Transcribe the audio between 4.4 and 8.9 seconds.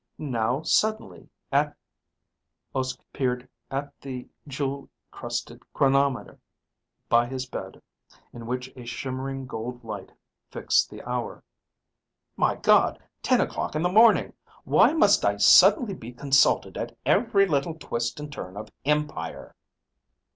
jewel crusted chronometer by his bed in which a